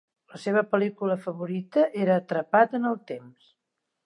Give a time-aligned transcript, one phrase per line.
[0.35, 3.55] La seva pel·lícula favorita era Atrapat en el temps.